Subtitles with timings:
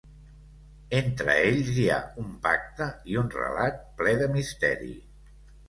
[0.99, 4.93] Entre ells hi ha un pacte i un relat ple de misteri.